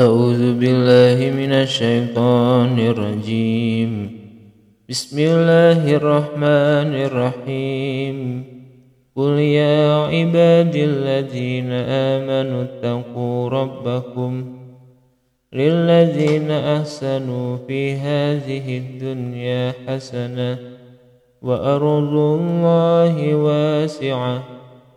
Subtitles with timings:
[0.00, 3.92] أعوذ بالله من الشيطان الرجيم.
[4.88, 8.16] بسم الله الرحمن الرحيم.
[9.16, 11.72] قل يا عبادي الذين
[12.12, 14.32] آمنوا اتقوا ربكم
[15.52, 20.58] للذين أحسنوا في هذه الدنيا حسنة
[21.42, 24.59] وأرض الله واسعة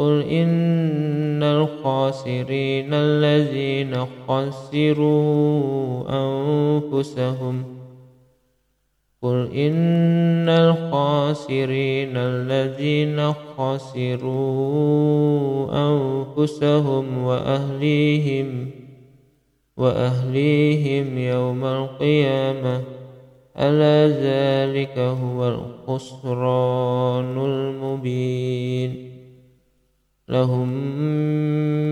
[0.00, 7.64] قل إن الخاسرين الذين خسروا أنفسهم
[9.22, 14.48] قل إن الخاسرين الذين خسروا
[15.72, 18.70] أنفسهم وأهليهم
[19.76, 22.80] وأهليهم يوم القيامة
[23.58, 29.09] ألا ذلك هو الخسران المبين
[30.30, 30.68] لهم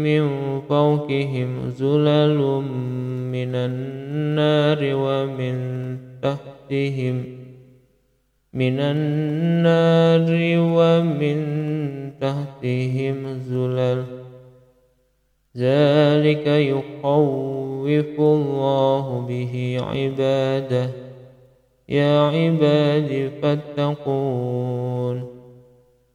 [0.02, 0.22] من
[0.68, 2.38] فوقهم زلل
[3.32, 5.56] من النار ومن
[6.22, 7.24] تحتهم
[8.52, 10.28] من النار
[10.58, 11.38] ومن
[12.20, 14.04] تحتهم زلل
[15.56, 20.90] ذلك يخوف الله به عباده.
[21.88, 25.37] يا عباد فاتقون.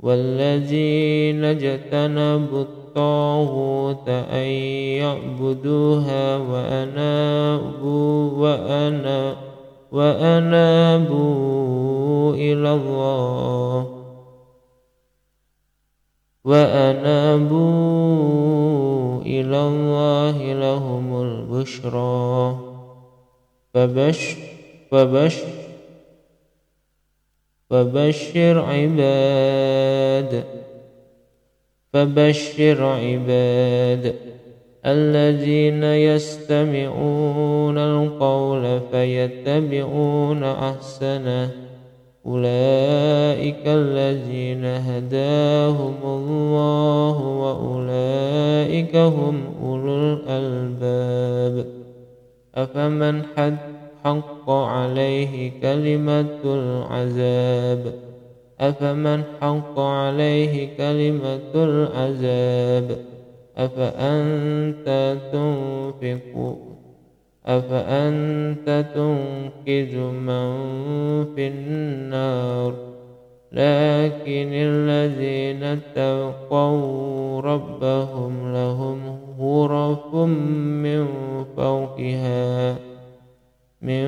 [0.03, 4.47] والذين اجتنبوا الطاغوت أن
[4.99, 9.35] يعبدوها وأنابوا وأنا
[9.91, 11.53] وأنابوا
[12.33, 13.89] إلى الله.
[16.43, 17.61] وأنابوا
[19.21, 22.57] إلى الله لهم البشرى.
[23.73, 24.35] فبش
[24.91, 25.62] فبش
[27.73, 30.43] فبشر عباد.
[31.93, 34.15] فبشر عباد
[34.85, 41.51] الذين يستمعون القول فيتبعون أحسنه.
[42.25, 51.65] أولئك الذين هداهم الله وأولئك هم أولو الألباب.
[52.55, 53.72] أفمن حد
[54.03, 57.93] حق عليه كلمة العذاب.
[58.59, 62.97] أفمن حق عليه كلمة العذاب؟
[63.57, 66.57] أفأنت تنفق
[67.45, 70.53] أفأنت تنقذ من
[71.35, 72.73] في النار؟
[73.51, 81.07] لكن الذين اتقوا ربهم لهم غرف من
[81.57, 82.92] فوقها.
[83.83, 84.05] من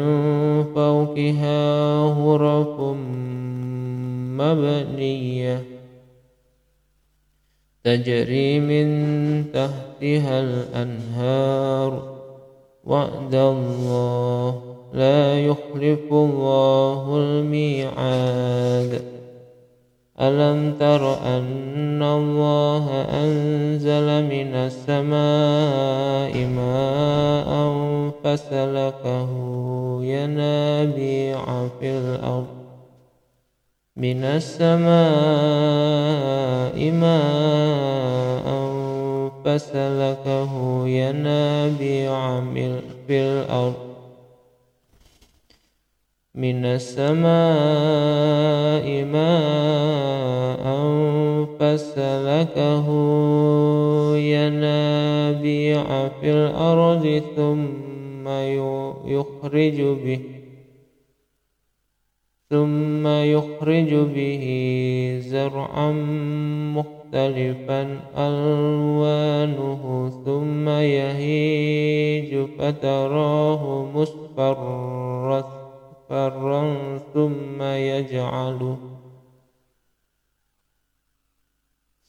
[0.76, 2.80] فوقها غرف
[4.40, 5.64] مبنية
[7.84, 8.88] تجري من
[9.52, 12.16] تحتها الأنهار.
[12.86, 14.62] وعد الله
[14.94, 19.02] لا يخلف الله الميعاد.
[20.22, 27.52] ألم تر أن الله أنزل من السماء ماء
[28.24, 29.30] فسلكه
[30.04, 32.48] ينابيع في الأرض.
[33.98, 34.86] من السماء
[36.92, 38.46] ماء
[39.46, 42.42] فسلكه ينابيع
[43.08, 43.95] في الأرض.
[46.36, 47.26] من السماء
[49.06, 50.66] ماء
[51.60, 52.88] فسلكه
[54.18, 58.28] ينابيع في الأرض ثم
[59.08, 60.20] يخرج به
[62.50, 64.46] ثم يخرج به
[65.22, 65.92] زرعا
[66.76, 74.85] مختلفا ألوانه ثم يهيج فتراه مصفرا
[76.10, 78.78] مصفرا ثم يجعله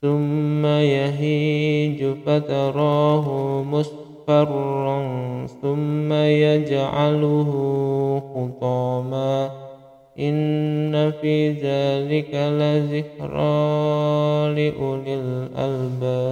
[0.02, 5.06] ثم يهيج فتراه مصفرا
[5.62, 7.52] ثم يجعله
[8.34, 9.50] خطاما
[10.18, 13.54] إن في ذلك لذكرى
[14.54, 16.26] لأولي الألباب